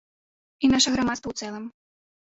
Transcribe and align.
І 0.63 0.71
наша 0.73 0.89
грамадства 0.95 1.29
ў 1.35 1.45
цэлым. 1.45 1.65